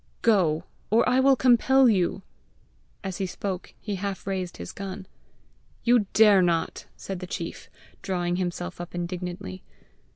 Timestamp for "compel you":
1.35-2.23